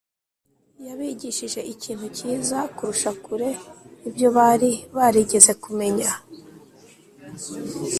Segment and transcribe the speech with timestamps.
[0.87, 3.49] yabigishije ikintu cyiza kurusha kure
[4.09, 6.09] ibyo bari barigeze kumenya